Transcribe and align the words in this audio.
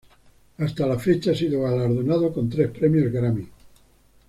Hasta 0.57 0.87
la 0.87 0.97
fecha 0.97 1.29
ha 1.29 1.35
sido 1.35 1.61
galardonado 1.61 2.33
con 2.33 2.49
tres 2.49 2.69
Premios 2.71 3.11
Grammy. 3.11 3.47